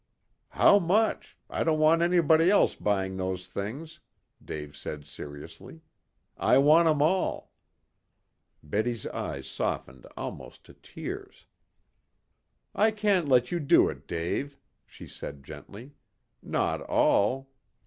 "How 0.49 0.79
much? 0.79 1.37
I 1.47 1.63
don't 1.63 1.77
want 1.77 2.01
anybody 2.01 2.49
else 2.49 2.73
buying 2.73 3.17
those 3.17 3.47
things," 3.47 3.99
Dave 4.43 4.75
said 4.75 5.05
seriously. 5.05 5.81
"I 6.35 6.57
want 6.57 6.87
'em 6.87 7.03
all." 7.03 7.51
Betty's 8.63 9.05
eyes 9.05 9.45
softened 9.47 10.07
almost 10.17 10.63
to 10.65 10.73
tears. 10.73 11.45
"I 12.73 12.89
can't 12.89 13.29
let 13.29 13.51
you 13.51 13.59
do 13.59 13.89
it, 13.89 14.07
Dave," 14.07 14.57
she 14.87 15.05
said 15.05 15.43
gently. 15.43 15.91
"Not 16.41 16.81
all. 16.81 17.51